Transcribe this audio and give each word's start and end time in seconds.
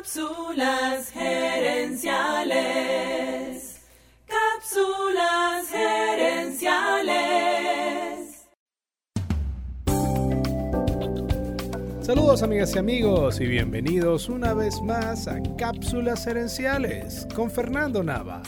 Cápsulas 0.00 1.10
gerenciales. 1.10 2.08
Cápsulas 4.26 5.68
gerenciales. 5.68 7.18
Saludos 12.00 12.42
amigas 12.42 12.74
y 12.74 12.78
amigos 12.78 13.42
y 13.42 13.46
bienvenidos 13.46 14.30
una 14.30 14.54
vez 14.54 14.80
más 14.80 15.28
a 15.28 15.38
Cápsulas 15.58 16.24
gerenciales 16.24 17.28
con 17.34 17.50
Fernando 17.50 18.02
Nava, 18.02 18.40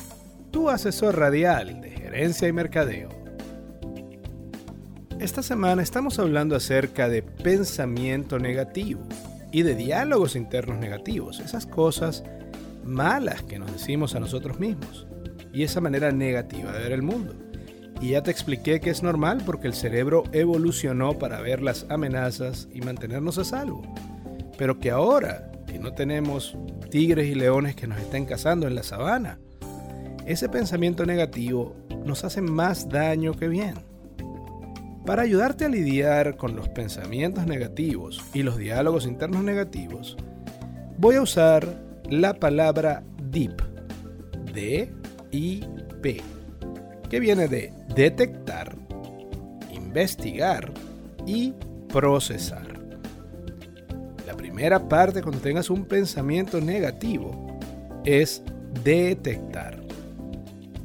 tu 0.51 0.71
asesor 0.71 1.19
radial 1.19 1.83
de 1.83 1.91
gerencia 1.91 2.49
y 2.49 2.53
mercadeo. 2.53 3.11
Esta 5.21 5.43
semana 5.43 5.83
estamos 5.83 6.19
hablando 6.19 6.57
acerca 6.57 7.11
de 7.11 7.21
pensamiento 7.23 8.39
negativo 8.39 9.03
y 9.53 9.63
de 9.63 9.75
diálogos 9.75 10.35
internos 10.35 10.79
negativos, 10.79 11.39
esas 11.41 11.67
cosas 11.67 12.25
malas 12.85 13.43
que 13.43 13.59
nos 13.59 13.71
decimos 13.73 14.15
a 14.15 14.21
nosotros 14.21 14.59
mismos 14.59 15.07
y 15.53 15.63
esa 15.63 15.81
manera 15.81 16.11
negativa 16.11 16.73
de 16.73 16.79
ver 16.81 16.93
el 16.93 17.03
mundo. 17.03 17.35
Y 18.01 18.11
ya 18.11 18.23
te 18.23 18.33
expliqué 18.33 18.81
que 18.81 18.91
es 18.91 19.03
normal 19.03 19.43
porque 19.47 19.69
el 19.69 19.75
cerebro 19.75 20.25
evolucionó 20.33 21.19
para 21.19 21.41
ver 21.41 21.63
las 21.63 21.87
amenazas 21.89 22.67
y 22.73 22.81
mantenernos 22.81 23.39
a 23.39 23.45
salvo. 23.45 23.83
Pero 24.59 24.81
que 24.81 24.91
ahora, 24.91 25.53
que 25.69 25.79
no 25.79 25.93
tenemos 25.93 26.57
tigres 26.91 27.29
y 27.29 27.35
leones 27.35 27.77
que 27.77 27.87
nos 27.87 28.01
estén 28.01 28.25
cazando 28.25 28.67
en 28.67 28.75
la 28.75 28.83
sabana, 28.83 29.39
ese 30.27 30.49
pensamiento 30.49 31.07
negativo 31.07 31.77
nos 32.05 32.25
hace 32.25 32.41
más 32.41 32.89
daño 32.89 33.35
que 33.35 33.49
bien. 33.49 33.92
Para 35.07 35.23
ayudarte 35.23 35.65
a 35.65 35.69
lidiar 35.69 36.37
con 36.37 36.55
los 36.55 36.69
pensamientos 36.69 37.45
negativos 37.45 38.23
y 38.33 38.45
los 38.45 38.57
diálogos 38.57 39.05
internos 39.05 39.43
negativos, 39.43 40.17
voy 40.97 41.17
a 41.17 41.23
usar 41.23 41.67
la 42.09 42.35
palabra 42.35 43.03
deep, 43.31 43.61
D-I-P, 44.55 46.21
que 47.11 47.21
viene 47.21 47.49
de 47.49 47.73
detectar, 47.97 48.77
investigar 49.73 50.73
y 51.27 51.53
procesar. 51.89 52.81
La 54.25 54.37
primera 54.37 54.89
parte 54.89 55.21
cuando 55.21 55.41
tengas 55.41 55.69
un 55.69 55.85
pensamiento 55.85 56.61
negativo 56.61 57.59
es 58.05 58.45
detectar. 58.85 59.83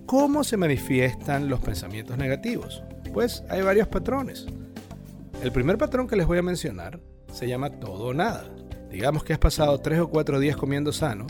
¿Cómo 0.08 0.44
se 0.44 0.58
manifiestan 0.58 1.50
los 1.50 1.59
pensamientos 1.59 2.17
negativos? 2.17 2.81
Pues 3.13 3.44
hay 3.50 3.61
varios 3.61 3.88
patrones. 3.88 4.45
El 5.41 5.52
primer 5.52 5.77
patrón 5.77 6.08
que 6.08 6.16
les 6.16 6.27
voy 6.27 6.38
a 6.39 6.44
mencionar 6.44 7.00
se 7.31 7.47
llama 7.47 7.69
todo 7.69 8.08
o 8.08 8.13
nada. 8.13 8.45
Digamos 8.89 9.23
que 9.23 9.33
has 9.33 9.39
pasado 9.39 9.77
tres 9.80 10.00
o 10.00 10.09
cuatro 10.09 10.39
días 10.39 10.58
comiendo 10.58 10.91
sano 10.91 11.28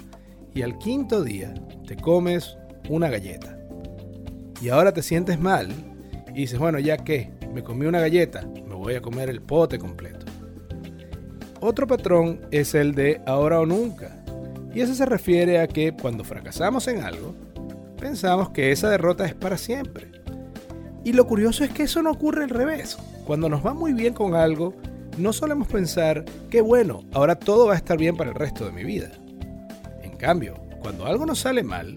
y 0.54 0.62
al 0.62 0.78
quinto 0.78 1.24
día 1.24 1.54
te 1.86 1.98
comes 1.98 2.58
una 2.90 3.10
galleta. 3.10 3.58
Y 4.62 4.70
ahora 4.70 4.94
te 4.94 5.04
sientes 5.04 5.40
mal 5.40 5.70
y 6.30 6.42
dices, 6.42 6.60
bueno, 6.60 6.80
ya 6.80 6.98
que 6.98 7.32
me 7.54 7.64
comí 7.64 7.86
una 7.86 8.00
galleta, 8.00 8.48
me 8.68 8.76
voy 8.76 8.96
a 8.96 9.02
comer 9.02 9.30
el 9.30 9.42
pote 9.42 9.78
completo. 9.78 10.26
Otro 11.60 11.88
patrón 11.88 12.42
es 12.52 12.76
el 12.76 12.94
de 12.96 13.22
ahora 13.26 13.60
o 13.60 13.66
nunca. 13.66 14.24
Y 14.74 14.82
eso 14.82 14.94
se 14.94 15.06
refiere 15.06 15.60
a 15.60 15.68
que 15.68 15.94
cuando 15.94 16.24
fracasamos 16.24 16.88
en 16.88 17.04
algo, 17.04 17.36
pensamos 18.00 18.50
que 18.50 18.72
esa 18.72 18.90
derrota 18.90 19.26
es 19.26 19.34
para 19.34 19.58
siempre 19.58 20.17
y 21.08 21.14
lo 21.14 21.26
curioso 21.26 21.64
es 21.64 21.70
que 21.70 21.84
eso 21.84 22.02
no 22.02 22.12
ocurre 22.12 22.44
al 22.44 22.50
revés. 22.50 22.98
Cuando 23.26 23.48
nos 23.48 23.66
va 23.66 23.74
muy 23.74 23.94
bien 23.94 24.14
con 24.14 24.36
algo, 24.36 24.74
no 25.18 25.32
solemos 25.32 25.70
pensar 25.70 26.26
que 26.50 26.60
bueno, 26.60 27.06
ahora 27.14 27.36
todo 27.36 27.68
va 27.68 27.76
a 27.76 27.78
estar 27.78 27.98
bien 27.98 28.18
para 28.18 28.32
el 28.32 28.36
resto 28.36 28.66
de 28.66 28.74
mi 28.74 28.84
vida. 28.84 29.12
En 30.04 30.18
cambio, 30.18 30.56
cuando 30.82 31.06
algo 31.06 31.26
nos 31.26 31.40
sale 31.40 31.64
mal, 31.64 31.96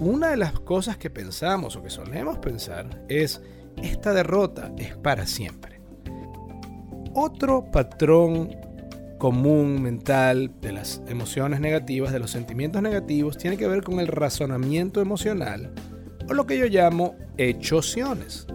una 0.00 0.28
de 0.28 0.38
las 0.38 0.58
cosas 0.58 0.96
que 0.96 1.10
pensamos 1.10 1.76
o 1.76 1.82
que 1.82 1.90
solemos 1.90 2.38
pensar 2.38 3.04
es, 3.10 3.42
esta 3.82 4.14
derrota 4.14 4.72
es 4.78 4.96
para 4.96 5.26
siempre. 5.26 5.82
Otro 7.12 7.70
patrón 7.70 8.56
común 9.18 9.82
mental 9.82 10.50
de 10.62 10.72
las 10.72 11.02
emociones 11.08 11.60
negativas, 11.60 12.10
de 12.10 12.20
los 12.20 12.30
sentimientos 12.30 12.80
negativos, 12.80 13.36
tiene 13.36 13.58
que 13.58 13.68
ver 13.68 13.82
con 13.82 14.00
el 14.00 14.06
razonamiento 14.06 15.02
emocional 15.02 15.74
o 16.28 16.34
lo 16.34 16.46
que 16.46 16.58
yo 16.58 16.66
llamo 16.66 17.16
hechociones. 17.36 18.46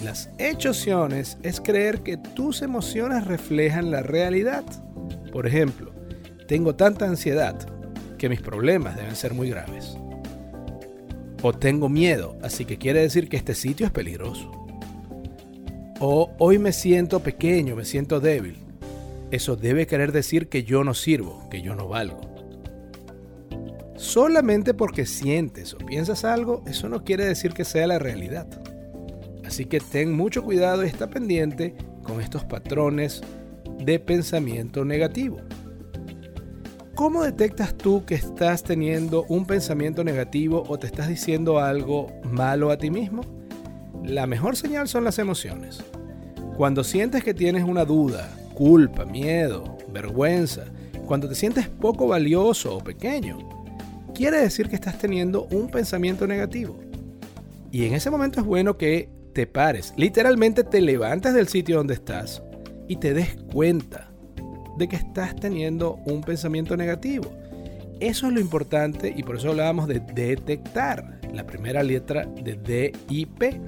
Y 0.00 0.04
las 0.04 0.30
hechociones 0.38 1.38
es 1.42 1.60
creer 1.60 2.00
que 2.00 2.16
tus 2.16 2.62
emociones 2.62 3.26
reflejan 3.26 3.90
la 3.90 4.02
realidad. 4.02 4.64
Por 5.32 5.46
ejemplo, 5.46 5.92
tengo 6.46 6.74
tanta 6.74 7.06
ansiedad 7.06 7.56
que 8.18 8.28
mis 8.28 8.40
problemas 8.40 8.96
deben 8.96 9.16
ser 9.16 9.34
muy 9.34 9.50
graves. 9.50 9.96
O 11.42 11.52
tengo 11.52 11.88
miedo, 11.88 12.36
así 12.42 12.64
que 12.64 12.76
quiere 12.76 13.00
decir 13.00 13.28
que 13.28 13.36
este 13.36 13.54
sitio 13.54 13.86
es 13.86 13.92
peligroso. 13.92 14.50
O 16.00 16.32
hoy 16.38 16.58
me 16.58 16.72
siento 16.72 17.20
pequeño, 17.20 17.76
me 17.76 17.84
siento 17.84 18.20
débil. 18.20 18.58
Eso 19.30 19.56
debe 19.56 19.86
querer 19.86 20.12
decir 20.12 20.48
que 20.48 20.64
yo 20.64 20.82
no 20.82 20.92
sirvo, 20.92 21.48
que 21.50 21.62
yo 21.62 21.74
no 21.74 21.88
valgo. 21.88 22.29
Solamente 24.00 24.72
porque 24.72 25.04
sientes 25.04 25.74
o 25.74 25.76
piensas 25.76 26.24
algo, 26.24 26.62
eso 26.66 26.88
no 26.88 27.04
quiere 27.04 27.26
decir 27.26 27.52
que 27.52 27.66
sea 27.66 27.86
la 27.86 27.98
realidad. 27.98 28.46
Así 29.44 29.66
que 29.66 29.78
ten 29.78 30.10
mucho 30.10 30.42
cuidado 30.42 30.82
y 30.82 30.86
está 30.86 31.10
pendiente 31.10 31.74
con 32.02 32.22
estos 32.22 32.42
patrones 32.44 33.20
de 33.78 33.98
pensamiento 33.98 34.86
negativo. 34.86 35.36
¿Cómo 36.94 37.22
detectas 37.22 37.76
tú 37.76 38.06
que 38.06 38.14
estás 38.14 38.62
teniendo 38.62 39.26
un 39.28 39.44
pensamiento 39.44 40.02
negativo 40.02 40.64
o 40.66 40.78
te 40.78 40.86
estás 40.86 41.06
diciendo 41.06 41.58
algo 41.58 42.06
malo 42.24 42.70
a 42.70 42.78
ti 42.78 42.90
mismo? 42.90 43.20
La 44.02 44.26
mejor 44.26 44.56
señal 44.56 44.88
son 44.88 45.04
las 45.04 45.18
emociones. 45.18 45.84
Cuando 46.56 46.84
sientes 46.84 47.22
que 47.22 47.34
tienes 47.34 47.64
una 47.64 47.84
duda, 47.84 48.34
culpa, 48.54 49.04
miedo, 49.04 49.76
vergüenza, 49.92 50.64
cuando 51.04 51.28
te 51.28 51.34
sientes 51.34 51.68
poco 51.68 52.08
valioso 52.08 52.78
o 52.78 52.82
pequeño, 52.82 53.59
quiere 54.20 54.42
decir 54.42 54.68
que 54.68 54.74
estás 54.74 54.98
teniendo 54.98 55.44
un 55.46 55.70
pensamiento 55.70 56.26
negativo. 56.26 56.78
Y 57.70 57.86
en 57.86 57.94
ese 57.94 58.10
momento 58.10 58.40
es 58.40 58.44
bueno 58.44 58.76
que 58.76 59.08
te 59.32 59.46
pares, 59.46 59.94
literalmente 59.96 60.62
te 60.62 60.82
levantes 60.82 61.32
del 61.32 61.48
sitio 61.48 61.78
donde 61.78 61.94
estás 61.94 62.42
y 62.86 62.96
te 62.96 63.14
des 63.14 63.38
cuenta 63.50 64.10
de 64.76 64.88
que 64.88 64.96
estás 64.96 65.34
teniendo 65.36 65.94
un 66.04 66.20
pensamiento 66.20 66.76
negativo. 66.76 67.32
Eso 67.98 68.26
es 68.26 68.34
lo 68.34 68.40
importante 68.40 69.10
y 69.16 69.22
por 69.22 69.36
eso 69.36 69.52
hablábamos 69.52 69.88
de 69.88 70.00
detectar, 70.00 71.18
la 71.32 71.46
primera 71.46 71.82
letra 71.82 72.26
de 72.26 72.56
D 72.56 72.92
y 73.08 73.24
P. 73.24 73.58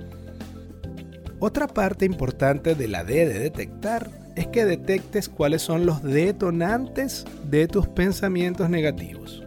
Otra 1.39 1.67
parte 1.67 2.05
importante 2.05 2.75
de 2.75 2.89
la 2.89 3.05
D 3.05 3.27
de 3.27 3.39
detectar 3.39 4.11
es 4.37 4.49
que 4.49 4.67
detectes 4.67 5.31
cuáles 5.31 5.63
son 5.63 5.87
los 5.87 6.03
detonantes 6.03 7.25
de 7.49 7.69
tus 7.69 7.89
pensamientos 7.89 8.69
negativos. 8.69 9.43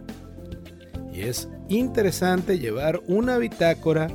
Y 1.16 1.22
es 1.22 1.48
interesante 1.70 2.58
llevar 2.58 3.00
una 3.08 3.38
bitácora 3.38 4.08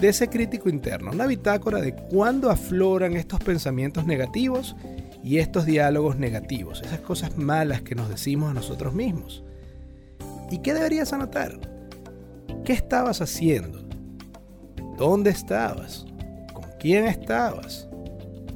de 0.00 0.08
ese 0.08 0.30
crítico 0.30 0.70
interno, 0.70 1.10
una 1.10 1.26
bitácora 1.26 1.78
de 1.78 1.94
cuándo 1.94 2.48
afloran 2.48 3.16
estos 3.16 3.40
pensamientos 3.40 4.06
negativos 4.06 4.74
y 5.22 5.38
estos 5.38 5.66
diálogos 5.66 6.16
negativos, 6.16 6.80
esas 6.80 7.00
cosas 7.00 7.36
malas 7.36 7.82
que 7.82 7.94
nos 7.94 8.08
decimos 8.08 8.50
a 8.50 8.54
nosotros 8.54 8.94
mismos. 8.94 9.44
¿Y 10.50 10.60
qué 10.60 10.72
deberías 10.72 11.12
anotar? 11.12 11.60
¿Qué 12.64 12.72
estabas 12.72 13.20
haciendo? 13.20 13.86
¿Dónde 14.96 15.28
estabas? 15.28 16.06
¿Con 16.54 16.64
quién 16.80 17.04
estabas? 17.04 17.88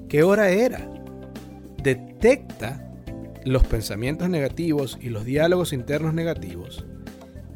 ¿Qué 0.08 0.22
hora 0.22 0.48
era? 0.48 0.81
Detecta 1.82 2.91
los 3.44 3.64
pensamientos 3.64 4.31
negativos 4.31 4.97
y 4.98 5.10
los 5.10 5.26
diálogos 5.26 5.75
internos 5.75 6.14
negativos 6.14 6.87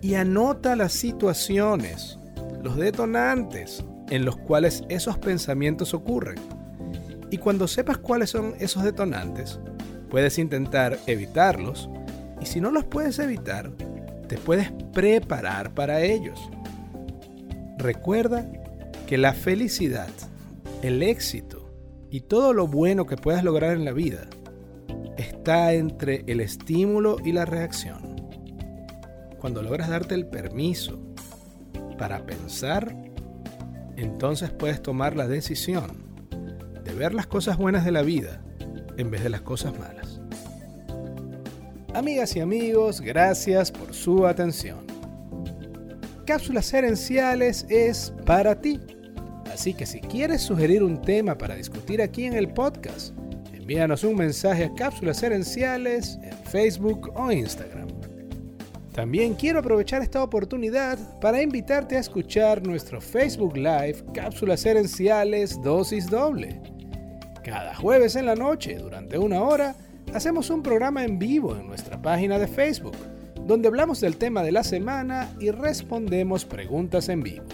y 0.01 0.15
anota 0.15 0.77
las 0.77 0.93
situaciones, 0.93 2.19
los 2.63 2.77
detonantes 2.77 3.85
en 4.11 4.25
los 4.25 4.37
cuales 4.37 4.85
esos 4.89 5.19
pensamientos 5.19 5.95
ocurren. 5.95 6.37
Y 7.31 7.39
cuando 7.39 7.67
sepas 7.67 7.99
cuáles 7.99 8.31
son 8.31 8.55
esos 8.61 8.85
detonantes, 8.85 9.59
puedes 10.11 10.39
intentar 10.39 10.99
evitarlos 11.07 11.89
y 12.41 12.47
si 12.47 12.61
no 12.61 12.71
los 12.71 12.85
puedes 12.85 13.19
evitar, 13.19 13.71
te 14.29 14.39
puedes 14.39 14.71
preparar 14.93 15.75
para 15.75 16.03
ellos. 16.03 16.39
Recuerda 17.79 18.47
que 19.07 19.19
la 19.19 19.33
felicidad, 19.33 20.09
el 20.83 21.03
éxito 21.03 21.71
y 22.11 22.21
todo 22.21 22.53
lo 22.53 22.67
bueno 22.67 23.07
que 23.07 23.17
puedas 23.17 23.43
lograr 23.43 23.73
en 23.73 23.85
la 23.85 23.93
vida 23.93 24.29
está 25.17 25.73
entre 25.73 26.25
el 26.27 26.41
estímulo 26.41 27.17
y 27.25 27.33
la 27.33 27.45
reacción 27.45 28.06
cuando 29.47 29.63
logras 29.63 29.89
darte 29.89 30.17
el 30.17 30.27
permiso 30.27 30.99
para 31.99 32.27
pensar, 32.27 32.93
entonces 33.97 34.51
puedes 34.51 34.83
tomar 34.83 35.15
la 35.15 35.29
decisión 35.29 36.03
de 36.83 36.93
ver 36.93 37.15
las 37.15 37.29
cosas 37.29 37.57
buenas 37.57 37.85
de 37.85 37.93
la 37.93 38.03
vida 38.03 38.43
en 38.97 39.09
vez 39.09 39.23
de 39.23 39.29
las 39.29 39.43
cosas 39.43 39.73
malas. 39.79 40.21
Amigas 41.95 42.35
y 42.35 42.41
amigos, 42.41 43.01
gracias 43.01 43.71
por 43.71 43.95
su 43.95 44.27
atención. 44.27 44.85
Cápsulas 46.27 46.75
Herenciales 46.75 47.67
es 47.69 48.13
para 48.25 48.61
ti. 48.61 48.81
Así 49.55 49.75
que 49.75 49.87
si 49.87 50.01
quieres 50.01 50.43
sugerir 50.43 50.83
un 50.83 51.01
tema 51.01 51.39
para 51.39 51.55
discutir 51.55 52.03
aquí 52.03 52.25
en 52.25 52.33
el 52.33 52.49
podcast, 52.49 53.17
envíanos 53.53 54.03
un 54.03 54.17
mensaje 54.17 54.65
a 54.65 54.75
Cápsulas 54.75 55.23
Herenciales 55.23 56.19
en 56.25 56.37
Facebook 56.51 57.13
o 57.15 57.31
Instagram. 57.31 57.96
También 58.97 59.35
quiero 59.35 59.59
aprovechar 59.59 60.01
esta 60.01 60.23
oportunidad 60.23 60.99
para 61.21 61.43
invitarte 61.43 61.99
a 61.99 62.01
escuchar 62.01 62.67
nuestro 62.67 62.99
Facebook 62.99 63.55
Live 63.55 64.03
Cápsulas 64.15 64.65
Herenciales 64.65 65.61
Dosis 65.61 66.09
Doble. 66.09 66.59
Cada 67.45 67.75
jueves 67.75 68.17
en 68.17 68.25
la 68.25 68.35
noche, 68.35 68.79
durante 68.79 69.19
una 69.19 69.43
hora, 69.43 69.77
hacemos 70.15 70.49
un 70.49 70.63
programa 70.63 71.05
en 71.05 71.19
vivo 71.19 71.55
en 71.55 71.67
nuestra 71.67 72.01
página 72.01 72.39
de 72.39 72.49
Facebook, 72.49 72.97
donde 73.43 73.69
hablamos 73.69 74.01
del 74.01 74.17
tema 74.17 74.43
de 74.43 74.53
la 74.53 74.65
semana 74.65 75.29
y 75.39 75.51
respondemos 75.51 76.47
preguntas 76.47 77.11
en 77.11 77.23
vivo. 77.23 77.45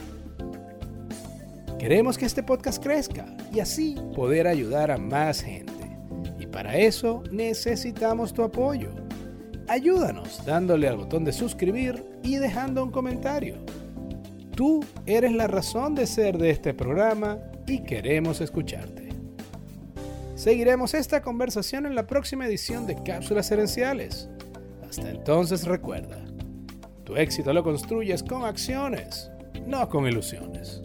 Queremos 1.76 2.18
que 2.18 2.26
este 2.26 2.44
podcast 2.44 2.80
crezca 2.80 3.26
y 3.52 3.58
así 3.58 3.96
poder 4.14 4.46
ayudar 4.46 4.92
a 4.92 4.96
más 4.96 5.42
gente. 5.42 5.72
Y 6.38 6.46
para 6.46 6.76
eso 6.76 7.24
necesitamos 7.32 8.32
tu 8.32 8.44
apoyo. 8.44 9.01
Ayúdanos 9.68 10.44
dándole 10.44 10.88
al 10.88 10.96
botón 10.96 11.24
de 11.24 11.32
suscribir 11.32 12.04
y 12.22 12.36
dejando 12.36 12.82
un 12.82 12.90
comentario. 12.90 13.56
Tú 14.54 14.84
eres 15.06 15.32
la 15.32 15.46
razón 15.46 15.94
de 15.94 16.06
ser 16.06 16.36
de 16.38 16.50
este 16.50 16.74
programa 16.74 17.38
y 17.66 17.82
queremos 17.82 18.40
escucharte. 18.40 19.08
Seguiremos 20.34 20.94
esta 20.94 21.22
conversación 21.22 21.86
en 21.86 21.94
la 21.94 22.06
próxima 22.06 22.46
edición 22.46 22.86
de 22.86 23.02
Cápsulas 23.02 23.50
Herenciales. 23.50 24.28
Hasta 24.88 25.08
entonces 25.08 25.64
recuerda, 25.64 26.18
tu 27.04 27.16
éxito 27.16 27.52
lo 27.52 27.62
construyes 27.62 28.22
con 28.22 28.44
acciones, 28.44 29.30
no 29.66 29.88
con 29.88 30.06
ilusiones. 30.06 30.82